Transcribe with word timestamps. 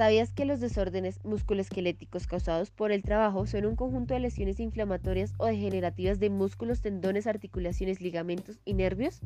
¿Sabías 0.00 0.32
que 0.32 0.46
los 0.46 0.60
desórdenes 0.60 1.22
musculoesqueléticos 1.24 2.26
causados 2.26 2.70
por 2.70 2.90
el 2.90 3.02
trabajo 3.02 3.44
son 3.46 3.66
un 3.66 3.76
conjunto 3.76 4.14
de 4.14 4.20
lesiones 4.20 4.58
inflamatorias 4.58 5.34
o 5.36 5.44
degenerativas 5.44 6.18
de 6.18 6.30
músculos, 6.30 6.80
tendones, 6.80 7.26
articulaciones, 7.26 8.00
ligamentos 8.00 8.62
y 8.64 8.72
nervios? 8.72 9.20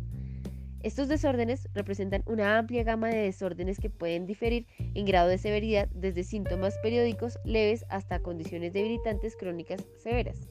Estos 0.83 1.07
desórdenes 1.07 1.69
representan 1.75 2.25
una 2.27 2.59
amplia 2.59 2.83
gama 2.83 3.09
de 3.09 3.19
desórdenes 3.19 3.79
que 3.79 3.89
pueden 3.89 4.27
diferir 4.27 4.67
en 4.95 5.05
grado 5.05 5.29
de 5.29 5.39
severidad 5.39 5.89
desde 5.95 6.25
síntomas 6.25 6.77
periódicos 6.83 7.39
leves 7.45 7.85
hasta 7.89 8.19
condiciones 8.19 8.73
debilitantes 8.73 9.37
crónicas 9.37 9.81
severas. 10.03 10.49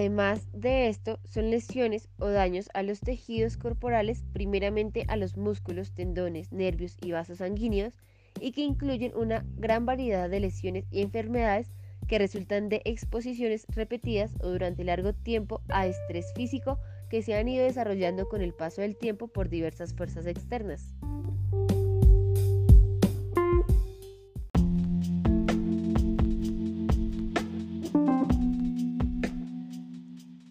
Además 0.00 0.48
de 0.54 0.88
esto, 0.88 1.20
son 1.24 1.50
lesiones 1.50 2.08
o 2.18 2.30
daños 2.30 2.70
a 2.72 2.82
los 2.82 3.00
tejidos 3.00 3.58
corporales, 3.58 4.24
primeramente 4.32 5.04
a 5.08 5.16
los 5.16 5.36
músculos, 5.36 5.92
tendones, 5.92 6.50
nervios 6.52 6.96
y 7.02 7.12
vasos 7.12 7.36
sanguíneos, 7.36 7.92
y 8.40 8.52
que 8.52 8.62
incluyen 8.62 9.14
una 9.14 9.44
gran 9.58 9.84
variedad 9.84 10.30
de 10.30 10.40
lesiones 10.40 10.86
y 10.90 11.02
enfermedades 11.02 11.74
que 12.08 12.18
resultan 12.18 12.70
de 12.70 12.80
exposiciones 12.86 13.66
repetidas 13.68 14.32
o 14.42 14.48
durante 14.48 14.84
largo 14.84 15.12
tiempo 15.12 15.60
a 15.68 15.86
estrés 15.86 16.32
físico 16.34 16.78
que 17.10 17.20
se 17.20 17.34
han 17.34 17.48
ido 17.48 17.66
desarrollando 17.66 18.26
con 18.26 18.40
el 18.40 18.54
paso 18.54 18.80
del 18.80 18.96
tiempo 18.96 19.28
por 19.28 19.50
diversas 19.50 19.92
fuerzas 19.92 20.24
externas. 20.24 20.94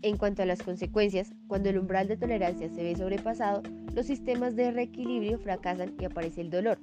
En 0.10 0.18
cuanto 0.18 0.42
a 0.42 0.48
las 0.48 0.64
consecuencias, 0.64 1.36
cuando 1.46 1.70
el 1.70 1.78
umbral 1.78 2.08
de 2.08 2.18
tolerancia 2.18 2.68
se 2.68 2.82
ve 2.82 2.96
sobrepasado, 2.96 3.62
los 3.94 4.08
sistemas 4.08 4.56
de 4.56 4.72
reequilibrio 4.72 5.38
fracasan 5.38 5.94
y 6.00 6.06
aparece 6.06 6.42
el 6.42 6.50
dolor, 6.50 6.80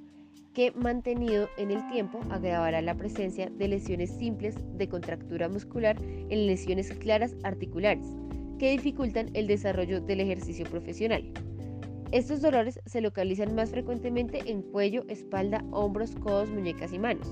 que 0.53 0.71
mantenido 0.71 1.49
en 1.57 1.71
el 1.71 1.85
tiempo 1.89 2.21
agravará 2.29 2.81
la 2.81 2.95
presencia 2.95 3.49
de 3.49 3.67
lesiones 3.67 4.11
simples 4.11 4.55
de 4.77 4.87
contractura 4.87 5.49
muscular 5.49 5.97
en 6.01 6.47
lesiones 6.47 6.93
claras 6.93 7.35
articulares, 7.43 8.07
que 8.59 8.71
dificultan 8.71 9.29
el 9.33 9.47
desarrollo 9.47 9.99
del 9.99 10.21
ejercicio 10.21 10.63
profesional. 10.63 11.29
Estos 12.13 12.39
dolores 12.39 12.79
se 12.85 13.01
localizan 13.01 13.53
más 13.55 13.71
frecuentemente 13.71 14.39
en 14.49 14.61
cuello, 14.61 15.03
espalda, 15.09 15.65
hombros, 15.71 16.15
codos, 16.15 16.49
muñecas 16.49 16.93
y 16.93 16.99
manos. 16.99 17.27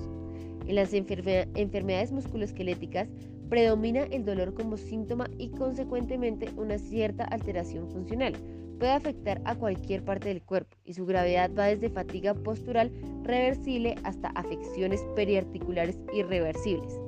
En 0.66 0.74
las 0.74 0.92
enfermedades 0.92 2.12
musculoesqueléticas 2.12 3.08
predomina 3.48 4.04
el 4.04 4.24
dolor 4.24 4.54
como 4.54 4.76
síntoma 4.76 5.28
y 5.38 5.50
consecuentemente 5.50 6.48
una 6.56 6.78
cierta 6.78 7.24
alteración 7.24 7.88
funcional. 7.88 8.34
Puede 8.78 8.92
afectar 8.92 9.40
a 9.44 9.54
cualquier 9.54 10.04
parte 10.04 10.28
del 10.28 10.42
cuerpo 10.42 10.76
y 10.84 10.94
su 10.94 11.06
gravedad 11.06 11.50
va 11.58 11.66
desde 11.66 11.88
fatiga 11.88 12.34
postural 12.34 12.92
reversible 13.22 13.94
hasta 14.04 14.28
afecciones 14.28 15.00
periarticulares 15.14 15.98
irreversibles. 16.12 16.98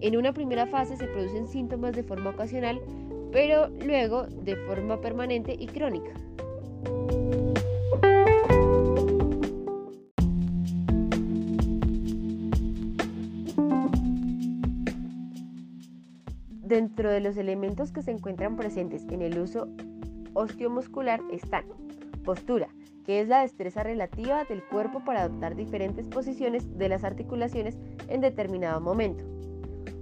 En 0.00 0.16
una 0.16 0.32
primera 0.32 0.66
fase 0.66 0.96
se 0.96 1.08
producen 1.08 1.48
síntomas 1.48 1.94
de 1.94 2.04
forma 2.04 2.30
ocasional, 2.30 2.80
pero 3.32 3.68
luego 3.68 4.26
de 4.26 4.56
forma 4.56 5.00
permanente 5.00 5.56
y 5.58 5.66
crónica. 5.66 6.12
Dentro 16.70 17.10
de 17.10 17.18
los 17.18 17.36
elementos 17.36 17.90
que 17.90 18.00
se 18.00 18.12
encuentran 18.12 18.54
presentes 18.54 19.04
en 19.10 19.22
el 19.22 19.40
uso 19.40 19.66
osteomuscular 20.34 21.20
están 21.32 21.64
postura, 22.24 22.68
que 23.04 23.20
es 23.20 23.26
la 23.26 23.40
destreza 23.40 23.82
relativa 23.82 24.44
del 24.44 24.62
cuerpo 24.62 25.04
para 25.04 25.22
adoptar 25.22 25.56
diferentes 25.56 26.06
posiciones 26.06 26.78
de 26.78 26.88
las 26.88 27.02
articulaciones 27.02 27.76
en 28.06 28.20
determinado 28.20 28.80
momento. 28.80 29.24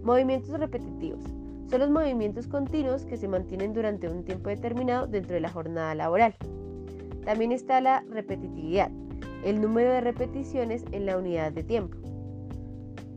Movimientos 0.02 0.60
repetitivos. 0.60 1.24
Son 1.70 1.80
los 1.80 1.88
movimientos 1.88 2.46
continuos 2.46 3.06
que 3.06 3.16
se 3.16 3.28
mantienen 3.28 3.72
durante 3.72 4.06
un 4.06 4.22
tiempo 4.22 4.50
determinado 4.50 5.06
dentro 5.06 5.32
de 5.32 5.40
la 5.40 5.48
jornada 5.48 5.94
laboral. 5.94 6.34
También 7.24 7.52
está 7.52 7.80
la 7.80 8.04
repetitividad, 8.10 8.90
el 9.42 9.62
número 9.62 9.90
de 9.90 10.02
repeticiones 10.02 10.84
en 10.92 11.06
la 11.06 11.16
unidad 11.16 11.50
de 11.50 11.64
tiempo. 11.64 11.96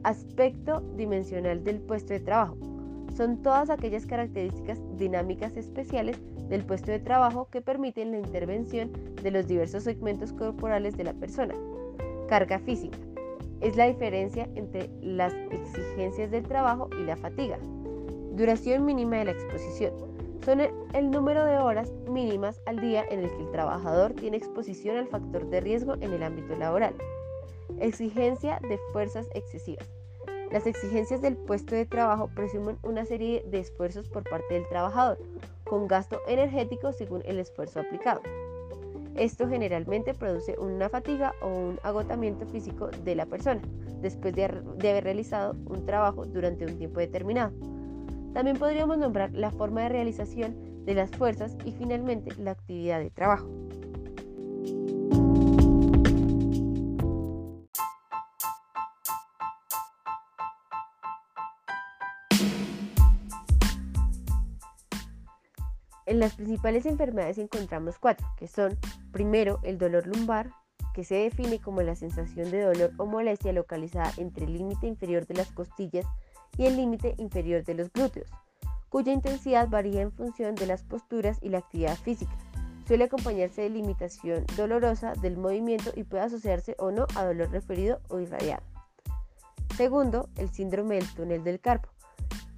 Aspecto 0.04 0.80
dimensional 0.96 1.66
del 1.66 1.82
puesto 1.82 2.14
de 2.14 2.22
trabajo 2.22 2.71
son 3.16 3.42
todas 3.42 3.70
aquellas 3.70 4.06
características 4.06 4.80
dinámicas 4.98 5.56
especiales 5.58 6.18
del 6.50 6.66
puesto 6.66 6.92
de 6.92 7.00
trabajo 7.00 7.48
que 7.50 7.62
permiten 7.62 8.12
la 8.12 8.20
intervención 8.20 8.92
de 9.22 9.32
los 9.32 9.48
diversos 9.48 9.84
segmentos 9.84 10.34
corporales 10.34 10.98
de 10.98 11.06
la 11.06 11.14
persona. 11.14 11.56
Carga 12.28 12.60
física. 12.60 12.98
Es 13.62 13.76
la 13.76 13.88
diferencia 13.88 14.50
entre 14.56 14.90
las 15.02 15.34
exigencias 15.52 16.32
del 16.32 16.44
trabajo 16.44 16.90
y 17.00 17.04
la 17.04 17.16
fatiga. 17.16 17.58
Duración 18.34 18.86
mínima 18.86 19.18
de 19.18 19.26
la 19.26 19.32
exposición. 19.32 19.94
Son 20.44 20.60
el 20.60 21.12
número 21.12 21.46
de 21.46 21.58
horas 21.58 21.94
mínimas 22.10 22.60
al 22.66 22.82
día 22.82 23.06
en 23.12 23.20
el 23.20 23.30
que 23.30 23.44
el 23.44 23.52
trabajador 23.52 24.14
tiene 24.14 24.38
exposición 24.38 24.98
al 24.98 25.08
factor 25.08 25.48
de 25.50 25.62
riesgo 25.62 25.94
en 26.02 26.14
el 26.14 26.24
ámbito 26.24 26.56
laboral. 26.56 26.96
Exigencia 27.80 28.60
de 28.68 28.80
fuerzas 28.92 29.28
excesivas 29.36 30.01
las 30.52 30.68
exigencias 30.68 31.22
del 31.22 31.38
puesto 31.38 31.76
de 31.76 31.86
trabajo 31.86 32.30
presumen 32.36 32.78
una 32.84 33.06
serie 33.06 33.44
de 33.48 33.60
esfuerzos 33.60 34.10
por 34.10 34.24
parte 34.30 34.54
del 34.54 34.68
trabajador, 34.68 35.18
con 35.64 35.88
gasto 35.88 36.20
energético 36.28 36.92
según 36.92 37.22
el 37.26 37.40
esfuerzo 37.40 37.80
aplicado. 37.80 38.22
Esto 39.16 39.48
generalmente 39.48 40.14
produce 40.14 40.58
una 40.58 40.90
fatiga 40.90 41.34
o 41.42 41.48
un 41.48 41.80
agotamiento 41.84 42.46
físico 42.46 42.90
de 43.04 43.16
la 43.16 43.26
persona 43.26 43.62
después 44.02 44.34
de, 44.34 44.46
haber 44.46 45.04
realizado 45.04 45.56
un 45.66 45.86
trabajo 45.86 46.26
durante 46.26 46.66
un 46.66 46.78
tiempo 46.78 47.00
determinado. 47.00 47.52
También 48.34 48.58
podríamos 48.58 48.98
nombrar 48.98 49.32
la 49.34 49.52
forma 49.52 49.84
de 49.84 49.90
realización 49.90 50.86
de 50.86 50.96
las 50.96 51.12
fuerzas 51.12 51.56
y 51.66 51.72
finalmente 51.74 52.32
la 52.38 52.52
actividad 52.52 53.00
de 53.00 53.12
trabajo. 53.12 53.48
Las 66.22 66.36
principales 66.36 66.86
enfermedades 66.86 67.40
encontramos 67.40 67.98
cuatro, 67.98 68.28
que 68.38 68.48
son, 68.48 68.78
primero, 69.12 69.60
el 69.64 69.80
dolor 69.80 70.06
lumbar, 70.06 70.52
que 70.94 71.04
se 71.04 71.16
define 71.16 71.60
como 71.60 71.82
la 71.82 71.96
sensación 71.96 72.52
de 72.52 72.62
dolor 72.62 72.92
o 72.98 73.08
molestia 73.08 73.52
localizada 73.54 74.14
entre 74.18 74.46
el 74.46 74.54
límite 74.54 74.86
inferior 74.86 75.26
de 75.26 75.34
las 75.34 75.52
costillas 75.52 76.06
y 76.60 76.68
el 76.68 76.78
límite 76.78 77.16
inferior 77.18 77.64
de 77.64 77.74
los 77.74 77.92
glúteos, 77.92 78.30
cuya 78.90 79.14
intensidad 79.14 79.68
varía 79.68 80.02
en 80.02 80.12
función 80.12 80.54
de 80.54 80.68
las 80.68 80.84
posturas 80.84 81.40
y 81.42 81.50
la 81.50 81.58
actividad 81.58 81.96
física. 81.96 82.38
Suele 82.86 83.06
acompañarse 83.06 83.64
de 83.64 83.72
limitación 83.72 84.46
dolorosa 84.56 85.14
del 85.14 85.38
movimiento 85.38 85.92
y 85.96 86.04
puede 86.04 86.22
asociarse 86.22 86.76
o 86.78 86.92
no 86.92 87.08
a 87.16 87.26
dolor 87.26 87.50
referido 87.50 88.00
o 88.10 88.20
irradiado. 88.20 88.62
Segundo, 89.76 90.30
el 90.38 90.52
síndrome 90.52 90.96
del 90.96 91.12
túnel 91.16 91.44
del 91.44 91.60
carpo, 91.60 91.90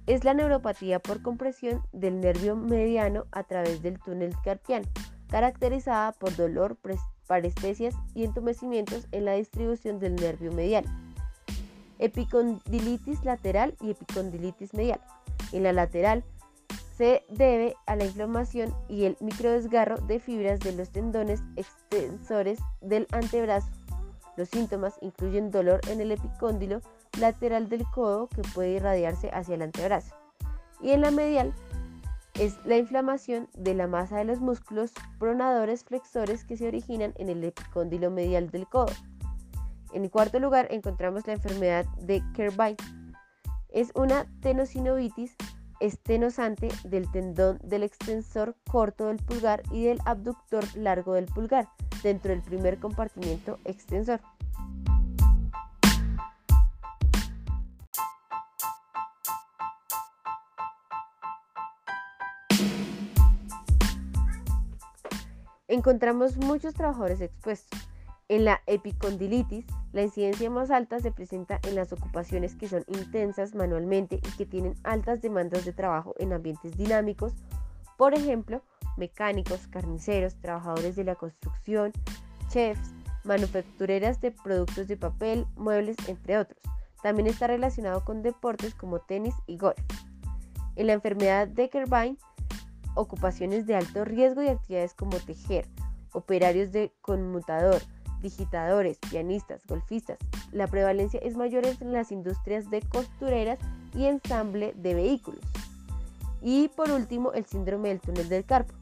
es 0.06 0.24
la 0.24 0.34
neuropatía 0.34 0.98
por 0.98 1.22
compresión 1.22 1.82
del 1.92 2.20
nervio 2.20 2.56
mediano 2.56 3.24
a 3.32 3.44
través 3.44 3.82
del 3.82 3.98
túnel 3.98 4.34
carpiano, 4.44 4.86
caracterizada 5.28 6.12
por 6.12 6.36
dolor, 6.36 6.76
parestesias 7.26 7.94
y 8.14 8.24
entumecimientos 8.24 9.06
en 9.12 9.24
la 9.24 9.32
distribución 9.32 9.98
del 9.98 10.16
nervio 10.16 10.52
mediano. 10.52 10.88
Epicondilitis 11.98 13.24
lateral 13.24 13.74
y 13.80 13.90
epicondilitis 13.90 14.74
medial. 14.74 15.00
En 15.52 15.62
la 15.62 15.72
lateral 15.72 16.24
se 16.96 17.24
debe 17.28 17.74
a 17.86 17.96
la 17.96 18.04
inflamación 18.04 18.74
y 18.88 19.04
el 19.04 19.16
microdesgarro 19.20 19.96
de 19.98 20.20
fibras 20.20 20.60
de 20.60 20.72
los 20.72 20.90
tendones 20.90 21.42
extensores 21.56 22.58
del 22.80 23.06
antebrazo. 23.10 23.68
Los 24.36 24.48
síntomas 24.48 24.94
incluyen 25.00 25.50
dolor 25.50 25.80
en 25.88 26.00
el 26.00 26.12
epicóndilo, 26.12 26.80
lateral 27.18 27.68
del 27.68 27.84
codo 27.90 28.28
que 28.28 28.42
puede 28.54 28.72
irradiarse 28.72 29.30
hacia 29.32 29.54
el 29.54 29.62
antebrazo. 29.62 30.14
Y 30.80 30.90
en 30.90 31.00
la 31.00 31.10
medial 31.10 31.52
es 32.34 32.58
la 32.64 32.76
inflamación 32.76 33.48
de 33.54 33.74
la 33.74 33.86
masa 33.86 34.16
de 34.16 34.24
los 34.24 34.40
músculos 34.40 34.92
pronadores 35.18 35.84
flexores 35.84 36.44
que 36.44 36.56
se 36.56 36.66
originan 36.66 37.14
en 37.16 37.28
el 37.28 37.44
epicóndilo 37.44 38.10
medial 38.10 38.50
del 38.50 38.66
codo. 38.66 38.92
En 39.92 40.08
cuarto 40.08 40.40
lugar 40.40 40.66
encontramos 40.70 41.26
la 41.26 41.34
enfermedad 41.34 41.86
de 41.98 42.22
Kerbein. 42.34 42.76
Es 43.68 43.92
una 43.94 44.26
tenosinovitis 44.40 45.36
estenosante 45.78 46.68
del 46.84 47.10
tendón 47.10 47.58
del 47.62 47.84
extensor 47.84 48.56
corto 48.68 49.06
del 49.06 49.18
pulgar 49.18 49.62
y 49.70 49.84
del 49.84 50.00
abductor 50.04 50.64
largo 50.76 51.14
del 51.14 51.26
pulgar 51.26 51.68
dentro 52.02 52.30
del 52.30 52.42
primer 52.42 52.78
compartimiento 52.78 53.58
extensor. 53.64 54.20
Encontramos 65.74 66.36
muchos 66.36 66.74
trabajadores 66.74 67.20
expuestos. 67.20 67.78
En 68.28 68.46
la 68.46 68.62
epicondilitis, 68.66 69.66
la 69.92 70.02
incidencia 70.02 70.48
más 70.48 70.70
alta 70.70 70.98
se 70.98 71.12
presenta 71.12 71.60
en 71.64 71.74
las 71.74 71.92
ocupaciones 71.92 72.54
que 72.54 72.68
son 72.68 72.82
intensas 72.88 73.54
manualmente 73.54 74.16
y 74.16 74.36
que 74.36 74.46
tienen 74.46 74.74
altas 74.82 75.20
demandas 75.20 75.66
de 75.66 75.74
trabajo 75.74 76.14
en 76.18 76.32
ambientes 76.32 76.76
dinámicos, 76.76 77.34
por 77.98 78.14
ejemplo, 78.14 78.62
mecánicos, 78.96 79.66
carniceros, 79.66 80.36
trabajadores 80.36 80.96
de 80.96 81.04
la 81.04 81.16
construcción, 81.16 81.92
chefs, 82.48 82.94
manufactureras 83.24 84.20
de 84.20 84.30
productos 84.30 84.88
de 84.88 84.96
papel, 84.96 85.46
muebles, 85.56 85.96
entre 86.08 86.38
otros. 86.38 86.58
También 87.02 87.26
está 87.26 87.46
relacionado 87.46 88.04
con 88.04 88.22
deportes 88.22 88.74
como 88.74 89.00
tenis 89.00 89.34
y 89.46 89.58
golf. 89.58 89.78
En 90.76 90.86
la 90.86 90.94
enfermedad 90.94 91.46
de 91.46 91.68
Kervine, 91.68 92.16
ocupaciones 92.94 93.66
de 93.66 93.76
alto 93.76 94.04
riesgo 94.04 94.42
y 94.42 94.48
actividades 94.48 94.94
como 94.94 95.18
tejer, 95.18 95.66
operarios 96.12 96.72
de 96.72 96.92
conmutador, 97.00 97.82
digitadores, 98.22 98.98
pianistas, 99.10 99.66
golfistas. 99.66 100.18
La 100.52 100.66
prevalencia 100.66 101.20
es 101.22 101.36
mayor 101.36 101.64
en 101.66 101.92
las 101.92 102.10
industrias 102.10 102.70
de 102.70 102.80
costureras 102.82 103.58
y 103.94 104.06
ensamble 104.06 104.72
de 104.76 104.94
vehículos. 104.94 105.44
Y 106.40 106.68
por 106.68 106.90
último, 106.90 107.32
el 107.32 107.46
síndrome 107.46 107.88
del 107.90 108.00
túnel 108.00 108.28
del 108.28 108.44
carpo. 108.44 108.74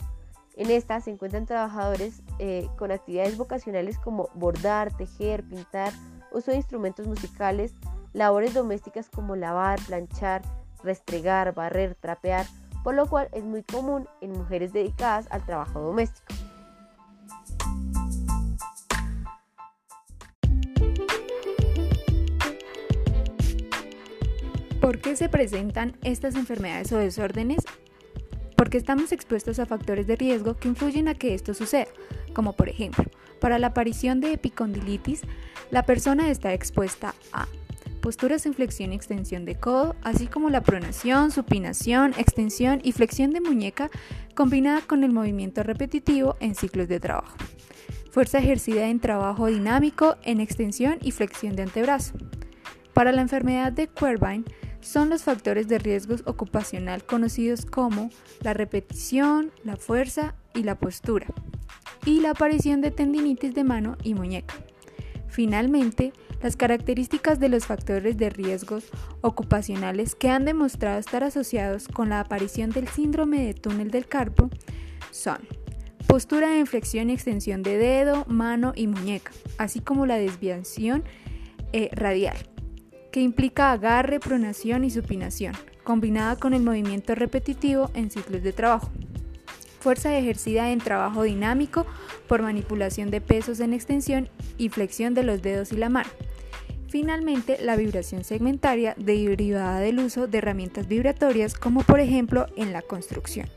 En 0.57 0.71
esta 0.71 1.01
se 1.01 1.11
encuentran 1.11 1.47
trabajadores 1.47 2.23
eh, 2.39 2.69
con 2.77 2.93
actividades 2.93 3.37
vocacionales 3.37 3.99
como 3.99 4.29
bordar, 4.35 4.95
tejer, 4.97 5.43
pintar, 5.45 5.93
uso 6.31 6.51
de 6.51 6.59
instrumentos 6.59 7.07
musicales, 7.07 7.75
labores 8.13 8.53
domésticas 8.55 9.09
como 9.09 9.37
lavar, 9.37 9.81
planchar, 9.87 10.43
restregar, 10.83 11.55
barrer, 11.55 11.95
trapear, 11.95 12.47
por 12.83 12.95
lo 12.95 13.07
cual 13.07 13.29
es 13.33 13.45
muy 13.45 13.63
común 13.63 14.09
en 14.21 14.33
mujeres 14.33 14.73
dedicadas 14.73 15.27
al 15.31 15.45
trabajo 15.45 15.81
doméstico. 15.81 16.35
¿Por 24.81 24.99
qué 24.99 25.15
se 25.15 25.29
presentan 25.29 25.97
estas 26.03 26.35
enfermedades 26.35 26.93
o 26.93 26.99
desórdenes? 26.99 27.65
Porque 28.57 28.79
estamos 28.79 29.13
expuestos 29.13 29.59
a 29.59 29.67
factores 29.67 30.07
de 30.07 30.17
riesgo 30.17 30.57
que 30.57 30.69
influyen 30.69 31.07
a 31.07 31.15
que 31.15 31.35
esto 31.35 31.55
suceda, 31.55 31.87
como 32.35 32.53
por 32.53 32.69
ejemplo, 32.69 33.05
para 33.41 33.59
la 33.59 33.69
aparición 33.69 34.21
de 34.21 34.33
epicondilitis, 34.33 35.23
la 35.71 35.85
persona 35.85 36.31
está 36.31 36.53
expuesta 36.53 37.15
a 37.33 37.47
posturas 38.03 38.45
en 38.45 38.53
flexión 38.53 38.93
y 38.93 38.97
extensión 38.97 39.47
de 39.47 39.55
codo, 39.55 39.97
así 40.03 40.27
como 40.27 40.51
la 40.51 40.61
pronación, 40.61 41.31
supinación, 41.31 42.13
extensión 42.19 42.81
y 42.85 42.93
flexión 42.93 43.31
de 43.31 43.41
muñeca 43.41 43.91
combinada 44.35 44.83
con 44.83 45.05
el 45.05 45.13
movimiento 45.13 45.63
repetitivo 45.63 46.37
en 46.41 46.55
ciclos 46.55 46.89
de 46.89 47.01
trabajo. 47.01 47.35
Fuerza 48.11 48.41
ejercida 48.41 48.89
en 48.89 49.01
trabajo 49.01 49.47
dinámico, 49.47 50.17
en 50.25 50.41
extensión 50.41 50.99
y 51.01 51.13
flexión 51.13 51.57
de 51.57 51.63
antebrazo. 51.63 52.15
Para 52.93 53.13
la 53.13 53.23
enfermedad 53.23 53.73
de 53.73 53.87
Quervine 53.87 54.45
son 54.81 55.09
los 55.09 55.23
factores 55.23 55.69
de 55.69 55.79
riesgo 55.79 56.17
ocupacional 56.27 57.05
conocidos 57.05 57.65
como 57.65 58.11
la 58.43 58.53
repetición, 58.53 59.53
la 59.65 59.77
fuerza 59.77 60.35
y 60.55 60.65
la 60.65 60.75
postura, 60.75 61.29
y 62.05 62.21
la 62.21 62.31
aparición 62.31 62.81
de 62.81 62.91
tendinitis 62.91 63.55
de 63.55 63.65
mano 63.65 63.97
y 64.03 64.15
muñeca. 64.15 64.57
Finalmente, 65.29 66.13
las 66.43 66.57
características 66.57 67.39
de 67.39 67.49
los 67.49 67.67
factores 67.67 68.17
de 68.17 68.31
riesgos 68.31 68.85
ocupacionales 69.21 70.15
que 70.15 70.29
han 70.29 70.45
demostrado 70.45 70.99
estar 70.99 71.23
asociados 71.23 71.89
con 71.89 72.09
la 72.09 72.21
aparición 72.21 72.71
del 72.71 72.89
síndrome 72.89 73.45
de 73.45 73.55
túnel 73.55 73.91
del 73.91 74.07
carpo 74.07 74.51
son 75.11 75.39
postura 76.07 76.51
de 76.51 76.59
inflexión 76.59 77.09
y 77.09 77.15
extensión 77.15 77.63
de 77.63 77.79
dedo, 77.79 78.25
mano 78.27 78.73
y 78.75 78.87
muñeca, 78.87 79.33
así 79.57 79.81
como 79.81 80.05
la 80.05 80.17
desviación 80.17 81.05
eh, 81.73 81.89
radial, 81.93 82.37
que 83.13 83.21
implica 83.21 83.73
agarre, 83.73 84.21
pronación 84.21 84.85
y 84.85 84.91
supinación, 84.91 85.55
combinada 85.85 86.37
con 86.37 86.55
el 86.55 86.63
movimiento 86.63 87.15
repetitivo 87.15 87.91
en 87.95 88.11
ciclos 88.11 88.43
de 88.43 88.53
trabajo 88.53 88.91
fuerza 89.83 90.17
ejercida 90.17 90.71
en 90.71 90.79
trabajo 90.79 91.25
dinámico 91.25 91.85
por 92.29 92.41
manipulación 92.41 93.11
de 93.11 93.21
pesos 93.21 93.59
en 93.61 93.75
extensión 93.75 94.29
y 94.57 94.69
flexión 94.69 95.13
de 95.13 95.25
los 95.25 95.43
dedos 95.43 95.73
y 95.73 95.77
la 95.77 95.89
mano. 95.89 96.09
Finalmente, 96.93 97.57
la 97.59 97.75
vibración 97.75 98.23
segmentaria 98.23 98.95
derivada 98.99 99.81
del 99.81 99.99
uso 99.99 100.27
de 100.27 100.37
herramientas 100.37 100.89
vibratorias 100.89 101.55
como 101.55 101.83
por 101.85 102.01
ejemplo 102.01 102.49
en 102.55 102.75
la 102.75 102.83
construcción. 102.83 103.49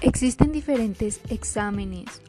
Existen 0.00 0.52
diferentes 0.52 1.20
exámenes 1.28 2.22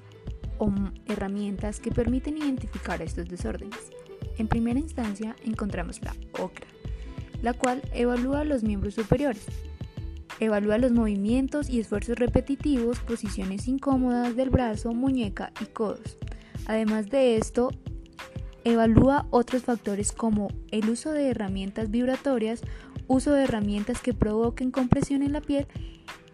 o 0.58 0.70
herramientas 1.06 1.80
que 1.80 1.92
permiten 1.92 2.38
identificar 2.38 3.02
estos 3.02 3.30
desórdenes. 3.30 3.97
En 4.38 4.48
primera 4.48 4.80
instancia 4.80 5.36
encontramos 5.44 6.02
la 6.02 6.16
OCRA, 6.40 6.68
la 7.42 7.54
cual 7.54 7.82
evalúa 7.94 8.44
los 8.44 8.64
miembros 8.64 8.94
superiores. 8.94 9.46
Evalúa 10.40 10.78
los 10.78 10.92
movimientos 10.92 11.70
y 11.70 11.80
esfuerzos 11.80 12.20
repetitivos, 12.20 13.00
posiciones 13.00 13.68
incómodas 13.68 14.36
del 14.36 14.52
brazo, 14.52 14.94
muñeca 14.94 15.52
y 15.62 15.66
codos. 15.66 16.18
Además 16.68 17.10
de 17.10 17.38
esto, 17.38 17.72
evalúa 18.64 19.26
otros 19.32 19.64
factores 19.64 20.12
como 20.12 20.50
el 20.72 20.90
uso 20.90 21.12
de 21.12 21.30
herramientas 21.30 21.90
vibratorias, 21.90 22.62
uso 23.08 23.32
de 23.32 23.46
herramientas 23.46 24.02
que 24.02 24.14
provoquen 24.14 24.70
compresión 24.70 25.24
en 25.24 25.34
la 25.34 25.42
piel 25.42 25.66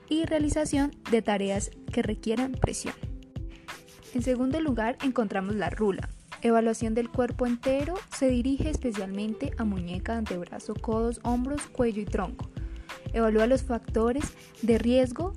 y 0.09 0.25
realización 0.25 0.91
de 1.11 1.21
tareas 1.21 1.71
que 1.91 2.01
requieran 2.01 2.53
presión. 2.53 2.95
En 4.13 4.21
segundo 4.21 4.59
lugar 4.59 4.97
encontramos 5.03 5.55
la 5.55 5.69
rula, 5.69 6.09
Evaluación 6.43 6.93
del 6.93 7.09
cuerpo 7.09 7.47
entero 7.47 7.95
se 8.13 8.27
dirige 8.27 8.69
especialmente 8.69 9.53
a 9.57 9.63
muñeca, 9.63 10.17
antebrazo, 10.17 10.73
codos, 10.75 11.21
hombros, 11.23 11.67
cuello 11.67 12.01
y 12.01 12.05
tronco. 12.05 12.49
Evalúa 13.13 13.47
los 13.47 13.63
factores 13.63 14.25
de 14.61 14.77
riesgo 14.77 15.31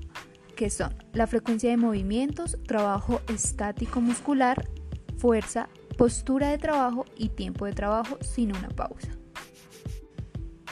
que 0.57 0.69
son 0.69 0.93
la 1.13 1.29
frecuencia 1.29 1.71
de 1.71 1.77
movimientos, 1.77 2.59
trabajo 2.67 3.21
estático 3.29 4.01
muscular, 4.01 4.69
fuerza, 5.17 5.69
postura 5.97 6.49
de 6.49 6.59
trabajo 6.59 7.05
y 7.17 7.29
tiempo 7.29 7.67
de 7.67 7.73
trabajo 7.73 8.19
sin 8.21 8.57
una 8.57 8.71
pausa. 8.71 9.13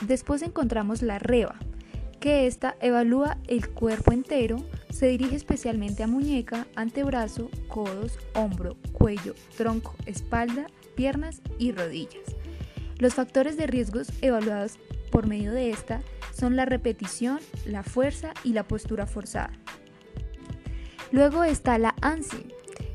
Después 0.01 0.41
encontramos 0.41 1.01
la 1.01 1.17
REVA, 1.17 1.55
que 2.19 2.45
esta 2.45 2.75
evalúa 2.81 3.37
el 3.47 3.69
cuerpo 3.69 4.11
entero, 4.11 4.57
se 4.95 5.07
dirige 5.07 5.35
especialmente 5.35 6.03
a 6.03 6.07
muñeca, 6.07 6.67
antebrazo, 6.77 7.49
codos, 7.67 8.17
hombro, 8.33 8.77
cuello, 8.93 9.35
tronco, 9.57 9.93
espalda, 10.05 10.67
piernas 10.95 11.41
y 11.59 11.73
rodillas. 11.73 12.23
Los 12.97 13.13
factores 13.13 13.57
de 13.57 13.67
riesgos 13.67 14.07
evaluados 14.21 14.79
por 15.11 15.27
medio 15.27 15.51
de 15.51 15.69
esta 15.69 16.01
son 16.33 16.55
la 16.55 16.63
repetición, 16.63 17.41
la 17.65 17.83
fuerza 17.83 18.33
y 18.45 18.53
la 18.53 18.63
postura 18.63 19.05
forzada. 19.05 19.51
Luego 21.11 21.43
está 21.43 21.77
la 21.77 21.93
ANSI, 22.01 22.45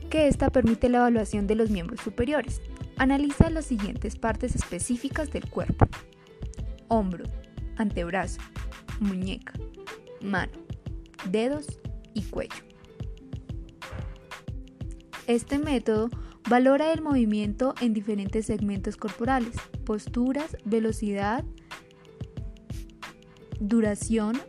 que 0.08 0.26
esta 0.26 0.48
permite 0.48 0.88
la 0.88 0.98
evaluación 1.00 1.46
de 1.46 1.54
los 1.54 1.68
miembros 1.68 2.00
superiores. 2.00 2.62
Analiza 2.96 3.50
las 3.50 3.66
siguientes 3.66 4.16
partes 4.16 4.54
específicas 4.54 5.30
del 5.32 5.50
cuerpo. 5.50 5.86
Hombro, 6.88 7.24
antebrazo, 7.76 8.40
muñeca, 9.00 9.52
mano, 10.22 10.52
dedos 11.30 11.78
y 12.14 12.22
cuello. 12.22 12.64
Este 15.26 15.58
método 15.58 16.10
valora 16.48 16.92
el 16.92 17.02
movimiento 17.02 17.74
en 17.80 17.94
diferentes 17.94 18.46
segmentos 18.46 18.96
corporales, 18.96 19.54
posturas, 19.84 20.56
velocidad, 20.64 21.44
duración, 23.60 24.40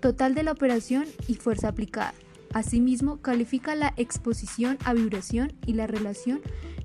total 0.00 0.34
de 0.34 0.42
la 0.42 0.52
operación 0.52 1.06
y 1.28 1.34
fuerza 1.34 1.68
aplicada. 1.68 2.14
Asimismo, 2.52 3.20
califica 3.20 3.74
la 3.74 3.94
exposición 3.96 4.78
a 4.84 4.94
vibración 4.94 5.52
y 5.66 5.74
la 5.74 5.86
relación 5.86 6.40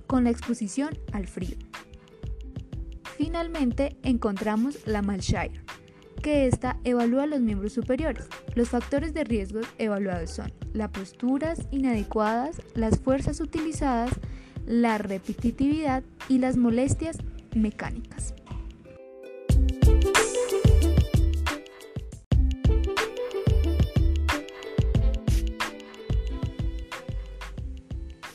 con 0.07 0.23
la 0.23 0.29
exposición 0.29 0.97
al 1.11 1.27
frío. 1.27 1.57
Finalmente, 3.17 3.97
encontramos 4.03 4.87
la 4.87 5.01
Malshire, 5.01 5.61
que 6.19 6.47
ésta 6.47 6.77
evalúa 6.83 7.25
los 7.25 7.39
miembros 7.39 7.73
superiores. 7.73 8.27
Los 8.55 8.69
factores 8.69 9.13
de 9.13 9.23
riesgo 9.23 9.61
evaluados 9.77 10.31
son 10.31 10.51
las 10.73 10.89
posturas 10.89 11.67
inadecuadas, 11.71 12.61
las 12.75 12.99
fuerzas 12.99 13.39
utilizadas, 13.39 14.11
la 14.65 14.97
repetitividad 14.97 16.03
y 16.27 16.39
las 16.39 16.57
molestias 16.57 17.17
mecánicas. 17.55 18.33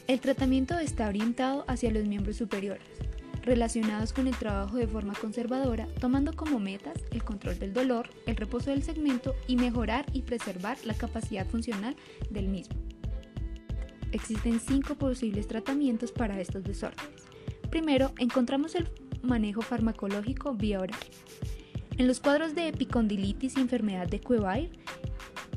El 0.06 0.20
tratamiento 0.20 0.78
está 0.78 1.08
orientado 1.08 1.64
hacia 1.66 1.90
los 1.90 2.04
miembros 2.04 2.36
superiores, 2.36 2.86
relacionados 3.44 4.12
con 4.12 4.26
el 4.26 4.36
trabajo 4.36 4.76
de 4.76 4.86
forma 4.86 5.14
conservadora, 5.14 5.86
tomando 6.00 6.32
como 6.32 6.58
metas 6.58 6.96
el 7.10 7.22
control 7.22 7.58
del 7.58 7.72
dolor, 7.72 8.08
el 8.26 8.36
reposo 8.36 8.70
del 8.70 8.82
segmento 8.82 9.34
y 9.46 9.56
mejorar 9.56 10.06
y 10.12 10.22
preservar 10.22 10.78
la 10.84 10.94
capacidad 10.94 11.46
funcional 11.46 11.94
del 12.30 12.48
mismo. 12.48 12.76
Existen 14.12 14.60
cinco 14.60 14.94
posibles 14.94 15.46
tratamientos 15.48 16.12
para 16.12 16.40
estos 16.40 16.62
desórdenes. 16.64 17.24
Primero, 17.70 18.12
encontramos 18.18 18.74
el 18.74 18.88
manejo 19.22 19.62
farmacológico 19.62 20.54
vía 20.54 20.80
oral. 20.80 20.98
En 21.98 22.06
los 22.06 22.20
cuadros 22.20 22.54
de 22.54 22.68
epicondilitis 22.68 23.56
y 23.56 23.60
enfermedad 23.60 24.06
de 24.06 24.20
Quevair 24.20 24.70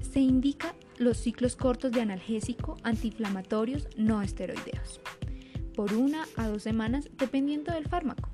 se 0.01 0.20
indica 0.20 0.75
los 0.98 1.17
ciclos 1.17 1.56
cortos 1.56 1.91
de 1.91 2.01
analgésico 2.01 2.77
antiinflamatorios 2.84 3.88
no 3.98 4.22
esteroideos 4.22 5.00
por 5.77 5.93
una 5.93 6.27
a 6.36 6.48
dos 6.48 6.63
semanas 6.63 7.07
dependiendo 7.19 7.72
del 7.72 7.88
fármaco. 7.88 8.29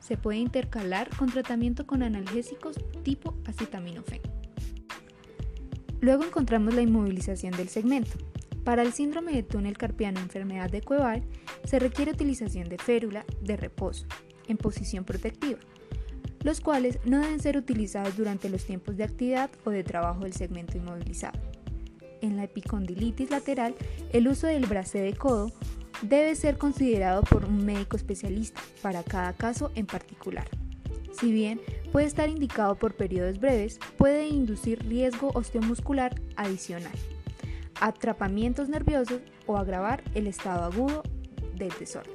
Se 0.00 0.16
puede 0.16 0.38
intercalar 0.38 1.08
con 1.16 1.30
tratamiento 1.30 1.86
con 1.86 2.02
analgésicos 2.02 2.76
tipo 3.04 3.36
acetaminofén. 3.46 4.20
Luego 6.00 6.24
encontramos 6.24 6.74
la 6.74 6.82
inmovilización 6.82 7.52
del 7.52 7.68
segmento. 7.68 8.18
Para 8.64 8.82
el 8.82 8.92
síndrome 8.92 9.32
de 9.32 9.44
túnel 9.44 9.78
carpiano 9.78 10.18
enfermedad 10.18 10.68
de 10.68 10.82
Cueval 10.82 11.22
se 11.64 11.78
requiere 11.78 12.10
utilización 12.10 12.68
de 12.68 12.78
férula 12.78 13.24
de 13.40 13.56
reposo 13.56 14.06
en 14.48 14.56
posición 14.56 15.04
protectiva, 15.04 15.60
los 16.42 16.60
cuales 16.60 16.98
no 17.04 17.20
deben 17.20 17.38
ser 17.38 17.56
utilizados 17.56 18.16
durante 18.16 18.50
los 18.50 18.64
tiempos 18.64 18.96
de 18.96 19.04
actividad 19.04 19.50
o 19.64 19.70
de 19.70 19.84
trabajo 19.84 20.24
del 20.24 20.32
segmento 20.32 20.76
inmovilizado. 20.76 21.38
En 22.20 22.36
la 22.36 22.44
epicondilitis 22.44 23.30
lateral, 23.30 23.76
el 24.12 24.26
uso 24.26 24.48
del 24.48 24.66
brace 24.66 25.00
de 25.00 25.14
codo 25.14 25.52
debe 26.02 26.34
ser 26.34 26.58
considerado 26.58 27.22
por 27.22 27.44
un 27.44 27.64
médico 27.64 27.96
especialista 27.96 28.60
para 28.82 29.02
cada 29.02 29.32
caso 29.32 29.70
en 29.74 29.86
particular. 29.86 30.48
Si 31.12 31.32
bien 31.32 31.60
puede 31.92 32.06
estar 32.06 32.28
indicado 32.28 32.76
por 32.76 32.94
periodos 32.94 33.40
breves, 33.40 33.78
puede 33.96 34.28
inducir 34.28 34.86
riesgo 34.86 35.30
osteomuscular 35.34 36.20
adicional, 36.36 36.92
atrapamientos 37.80 38.68
nerviosos 38.68 39.20
o 39.46 39.56
agravar 39.56 40.02
el 40.14 40.26
estado 40.26 40.64
agudo 40.64 41.02
del 41.56 41.72
desorden. 41.78 42.14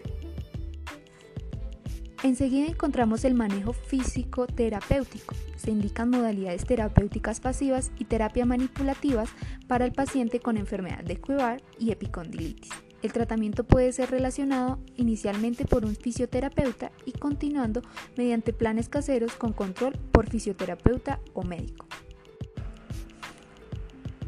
Enseguida 2.24 2.68
encontramos 2.68 3.24
el 3.24 3.36
manejo 3.36 3.74
físico 3.74 4.48
terapéutico. 4.48 5.36
Se 5.58 5.70
indican 5.70 6.10
modalidades 6.10 6.66
terapéuticas 6.66 7.40
pasivas 7.40 7.92
y 8.00 8.06
terapia 8.06 8.46
manipulativas 8.46 9.30
para 9.68 9.86
el 9.86 9.92
paciente 9.92 10.40
con 10.40 10.58
enfermedad 10.58 11.04
de 11.04 11.18
Cuevar 11.18 11.62
y 11.78 11.92
epicondilitis. 11.92 12.72
El 13.06 13.14
tratamiento 13.14 13.64
puede 13.64 13.92
ser 13.92 14.10
relacionado 14.10 14.80
inicialmente 14.98 15.64
por 15.64 15.86
un 15.86 15.96
fisioterapeuta 15.96 16.92
y 17.06 17.12
continuando 17.12 17.84
mediante 18.18 18.52
planes 18.52 18.90
caseros 18.90 19.36
con 19.36 19.54
control 19.54 19.94
por 20.12 20.28
fisioterapeuta 20.28 21.20
o 21.36 21.44
médico. 21.44 21.86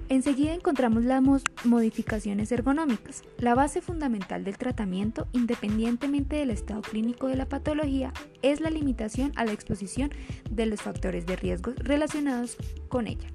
Enseguida 0.09 0.53
encontramos 0.53 1.05
las 1.05 1.23
modificaciones 1.63 2.51
ergonómicas. 2.51 3.23
La 3.39 3.55
base 3.55 3.81
fundamental 3.81 4.43
del 4.43 4.59
tratamiento, 4.59 5.27
independientemente 5.31 6.35
del 6.35 6.51
estado 6.51 6.81
clínico 6.81 7.29
de 7.29 7.35
la 7.35 7.49
patología, 7.49 8.13
es 8.43 8.61
la 8.61 8.69
limitación 8.69 9.31
a 9.37 9.45
la 9.45 9.53
exposición 9.53 10.11
de 10.51 10.67
los 10.67 10.83
factores 10.83 11.25
de 11.25 11.35
riesgo 11.35 11.73
relacionados 11.77 12.57
con 12.89 13.07
ella, 13.07 13.29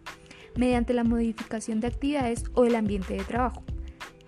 mediante 0.54 0.94
la 0.94 1.02
modificación 1.02 1.80
de 1.80 1.88
actividades 1.88 2.44
o 2.54 2.64
el 2.64 2.76
ambiente 2.76 3.14
de 3.14 3.24
trabajo. 3.24 3.64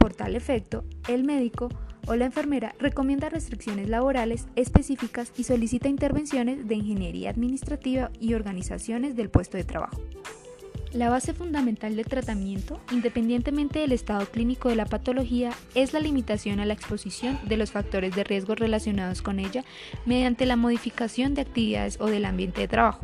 Por 0.04 0.12
tal 0.12 0.36
efecto, 0.36 0.84
el 1.08 1.24
médico 1.24 1.70
o 2.06 2.14
la 2.14 2.26
enfermera 2.26 2.74
recomienda 2.78 3.30
restricciones 3.30 3.88
laborales 3.88 4.48
específicas 4.54 5.32
y 5.38 5.44
solicita 5.44 5.88
intervenciones 5.88 6.68
de 6.68 6.74
ingeniería 6.74 7.30
administrativa 7.30 8.10
y 8.20 8.34
organizaciones 8.34 9.16
del 9.16 9.30
puesto 9.30 9.56
de 9.56 9.64
trabajo. 9.64 10.02
La 10.92 11.08
base 11.08 11.32
fundamental 11.32 11.96
del 11.96 12.04
tratamiento, 12.04 12.82
independientemente 12.92 13.78
del 13.78 13.92
estado 13.92 14.26
clínico 14.26 14.68
de 14.68 14.76
la 14.76 14.84
patología, 14.84 15.52
es 15.74 15.94
la 15.94 16.00
limitación 16.00 16.60
a 16.60 16.66
la 16.66 16.74
exposición 16.74 17.40
de 17.48 17.56
los 17.56 17.72
factores 17.72 18.14
de 18.14 18.24
riesgo 18.24 18.54
relacionados 18.54 19.22
con 19.22 19.40
ella 19.40 19.64
mediante 20.04 20.44
la 20.44 20.56
modificación 20.56 21.32
de 21.32 21.40
actividades 21.40 21.98
o 21.98 22.08
del 22.08 22.26
ambiente 22.26 22.60
de 22.60 22.68
trabajo. 22.68 23.00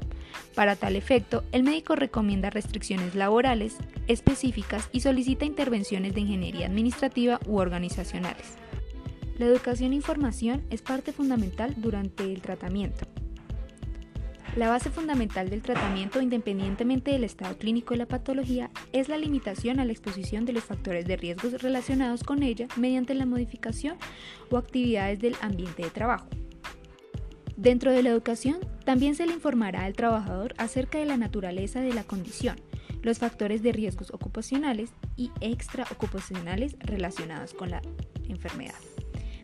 Para 0.55 0.77
tal 0.77 0.97
efecto, 0.97 1.45
el 1.53 1.63
médico 1.63 1.97
recomienda 1.97 2.51
restricciones 2.51 3.15
laborales 3.15 3.77
específicas 4.09 4.89
y 4.93 5.01
solicita 5.01 5.45
intervenciones 5.45 6.15
de 6.15 6.21
ingeniería 6.21 6.67
administrativa 6.67 7.41
u 7.47 7.59
organizacionales. 7.59 8.57
La 9.39 9.47
educación 9.47 9.93
e 9.93 9.97
información 9.97 10.63
es 10.71 10.83
parte 10.83 11.13
fundamental 11.13 11.75
durante 11.79 12.25
el 12.25 12.43
tratamiento. 12.43 13.07
La 14.57 14.69
base 14.69 14.91
fundamental 14.91 15.49
del 15.49 15.63
tratamiento, 15.63 16.21
independientemente 16.21 17.13
del 17.13 17.23
estado 17.23 17.57
clínico 17.57 17.95
de 17.95 17.99
la 17.99 18.07
patología, 18.07 18.71
es 18.93 19.09
la 19.09 19.17
limitación 19.17 19.79
a 19.79 19.85
la 19.85 19.93
exposición 19.93 20.45
de 20.45 20.53
los 20.53 20.65
factores 20.65 21.07
de 21.07 21.17
riesgos 21.17 21.63
relacionados 21.63 22.25
con 22.25 22.43
ella 22.43 22.67
mediante 22.77 23.15
la 23.15 23.27
modificación 23.27 23.97
o 24.51 24.57
actividades 24.57 25.21
del 25.21 25.37
ambiente 25.41 25.85
de 25.85 25.91
trabajo. 25.91 26.27
Dentro 27.61 27.93
de 27.93 28.03
la 28.03 28.09
educación, 28.09 28.57
también 28.87 29.15
se 29.15 29.27
le 29.27 29.35
informará 29.35 29.85
al 29.85 29.93
trabajador 29.93 30.55
acerca 30.57 30.97
de 30.97 31.05
la 31.05 31.19
naturaleza 31.19 31.83
de 31.83 31.93
la 31.93 32.05
condición, 32.05 32.57
los 33.03 33.19
factores 33.19 33.63
de 33.63 33.73
riesgos 33.73 34.13
ocupacionales 34.15 34.95
y 35.15 35.31
extraocupacionales 35.43 36.75
relacionados 36.79 37.53
con 37.53 37.71
la 37.71 37.83
enfermedad, 38.31 38.79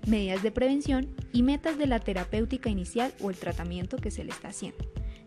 medidas 0.06 0.42
de 0.42 0.50
prevención 0.50 1.14
y 1.35 1.42
metas 1.42 1.76
de 1.76 1.87
la 1.87 2.00
terapéutica 2.00 2.70
inicial 2.70 3.12
o 3.20 3.28
el 3.28 3.37
tratamiento 3.37 3.99
que 3.99 4.11
se 4.11 4.25
le 4.25 4.30
está 4.30 4.49
haciendo. 4.49 4.82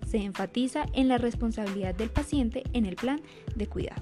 Se 0.08 0.18
enfatiza 0.18 0.88
en 0.94 1.10
la 1.10 1.20
responsabilidad 1.20 1.94
del 1.94 2.10
paciente 2.10 2.64
en 2.74 2.88
el 2.88 2.96
plan 2.96 3.22
de 3.56 3.68
cuidado. 3.68 4.02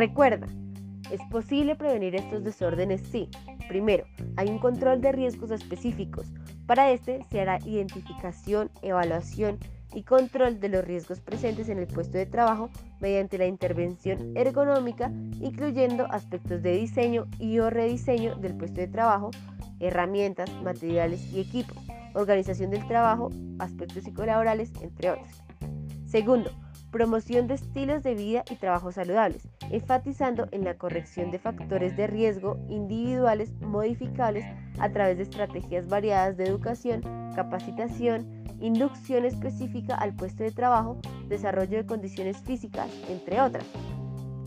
Recuerda, 0.00 0.46
¿es 1.10 1.20
posible 1.30 1.76
prevenir 1.76 2.14
estos 2.14 2.42
desórdenes? 2.42 3.02
Sí. 3.12 3.28
Primero, 3.68 4.06
hay 4.38 4.48
un 4.48 4.58
control 4.58 5.02
de 5.02 5.12
riesgos 5.12 5.50
específicos. 5.50 6.32
Para 6.64 6.90
este 6.90 7.22
se 7.30 7.42
hará 7.42 7.58
identificación, 7.66 8.70
evaluación 8.80 9.58
y 9.92 10.04
control 10.04 10.58
de 10.58 10.70
los 10.70 10.86
riesgos 10.86 11.20
presentes 11.20 11.68
en 11.68 11.78
el 11.78 11.86
puesto 11.86 12.16
de 12.16 12.24
trabajo 12.24 12.70
mediante 13.02 13.36
la 13.36 13.44
intervención 13.44 14.34
ergonómica, 14.38 15.12
incluyendo 15.38 16.06
aspectos 16.10 16.62
de 16.62 16.78
diseño 16.78 17.26
y 17.38 17.58
o 17.58 17.68
rediseño 17.68 18.36
del 18.36 18.56
puesto 18.56 18.80
de 18.80 18.88
trabajo, 18.88 19.32
herramientas, 19.80 20.50
materiales 20.62 21.30
y 21.30 21.40
equipos, 21.40 21.76
organización 22.14 22.70
del 22.70 22.88
trabajo, 22.88 23.28
aspectos 23.58 24.04
psicolaborales, 24.04 24.72
entre 24.80 25.10
otros. 25.10 25.42
Segundo, 26.06 26.50
promoción 26.90 27.46
de 27.46 27.54
estilos 27.54 28.02
de 28.02 28.14
vida 28.14 28.44
y 28.50 28.56
trabajo 28.56 28.92
saludables, 28.92 29.48
enfatizando 29.70 30.48
en 30.50 30.64
la 30.64 30.74
corrección 30.74 31.30
de 31.30 31.38
factores 31.38 31.96
de 31.96 32.06
riesgo 32.06 32.58
individuales 32.68 33.52
modificables 33.60 34.44
a 34.78 34.90
través 34.90 35.16
de 35.16 35.24
estrategias 35.24 35.86
variadas 35.86 36.36
de 36.36 36.44
educación, 36.44 37.02
capacitación, 37.34 38.26
inducción 38.60 39.24
específica 39.24 39.94
al 39.94 40.14
puesto 40.14 40.42
de 40.42 40.52
trabajo, 40.52 40.98
desarrollo 41.28 41.78
de 41.78 41.86
condiciones 41.86 42.38
físicas, 42.38 42.90
entre 43.08 43.40
otras. 43.40 43.64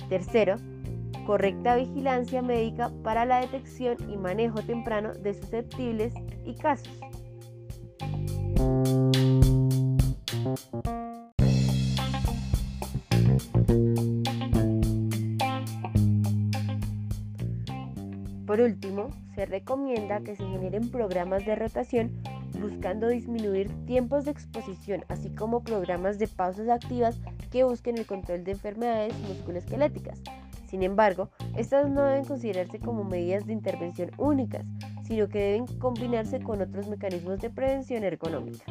Tercero, 0.09 0.57
correcta 1.25 1.75
vigilancia 1.75 2.41
médica 2.41 2.91
para 3.03 3.25
la 3.25 3.39
detección 3.39 3.97
y 4.11 4.17
manejo 4.17 4.61
temprano 4.61 5.13
de 5.13 5.33
susceptibles 5.33 6.13
y 6.45 6.55
casos. 6.55 6.99
Por 18.45 18.61
último, 18.61 19.09
se 19.33 19.45
recomienda 19.45 20.19
que 20.19 20.35
se 20.35 20.43
generen 20.43 20.91
programas 20.91 21.45
de 21.45 21.55
rotación 21.55 22.11
buscando 22.59 23.07
disminuir 23.07 23.71
tiempos 23.85 24.25
de 24.25 24.31
exposición, 24.31 25.05
así 25.09 25.29
como 25.29 25.63
programas 25.63 26.19
de 26.19 26.27
pausas 26.27 26.69
activas 26.69 27.19
que 27.51 27.63
busquen 27.63 27.97
el 27.97 28.05
control 28.05 28.43
de 28.43 28.51
enfermedades 28.51 29.13
musculoesqueléticas. 29.27 30.21
Sin 30.67 30.83
embargo, 30.83 31.29
estas 31.57 31.89
no 31.89 32.03
deben 32.03 32.25
considerarse 32.25 32.79
como 32.79 33.03
medidas 33.03 33.45
de 33.45 33.53
intervención 33.53 34.11
únicas, 34.17 34.65
sino 35.03 35.27
que 35.27 35.39
deben 35.39 35.67
combinarse 35.79 36.39
con 36.39 36.61
otros 36.61 36.87
mecanismos 36.87 37.39
de 37.39 37.49
prevención 37.49 38.03
ergonómica. 38.03 38.65